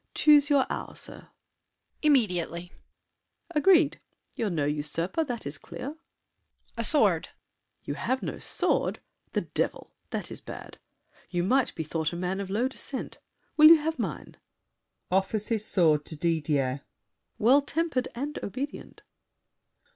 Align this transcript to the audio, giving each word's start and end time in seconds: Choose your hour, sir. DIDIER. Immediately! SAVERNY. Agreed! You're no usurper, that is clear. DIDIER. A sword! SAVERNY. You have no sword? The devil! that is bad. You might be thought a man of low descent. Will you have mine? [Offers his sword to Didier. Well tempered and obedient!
Choose 0.15 0.49
your 0.49 0.65
hour, 0.67 0.95
sir. 0.95 1.27
DIDIER. 2.01 2.09
Immediately! 2.09 2.61
SAVERNY. 2.61 2.79
Agreed! 3.51 3.99
You're 4.35 4.49
no 4.49 4.65
usurper, 4.65 5.23
that 5.25 5.45
is 5.45 5.59
clear. 5.59 5.89
DIDIER. 5.89 5.99
A 6.77 6.83
sword! 6.83 7.25
SAVERNY. 7.27 7.83
You 7.83 7.93
have 7.93 8.23
no 8.23 8.37
sword? 8.39 8.99
The 9.33 9.41
devil! 9.41 9.91
that 10.09 10.31
is 10.31 10.41
bad. 10.41 10.79
You 11.29 11.43
might 11.43 11.75
be 11.75 11.83
thought 11.83 12.13
a 12.13 12.15
man 12.15 12.39
of 12.39 12.49
low 12.49 12.67
descent. 12.67 13.19
Will 13.57 13.67
you 13.67 13.77
have 13.77 13.99
mine? 13.99 14.37
[Offers 15.11 15.49
his 15.49 15.65
sword 15.65 16.03
to 16.05 16.15
Didier. 16.15 16.81
Well 17.37 17.61
tempered 17.61 18.07
and 18.15 18.39
obedient! 18.41 19.03